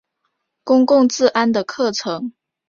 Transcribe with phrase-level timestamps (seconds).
[0.63, 2.33] 公共治安的课程。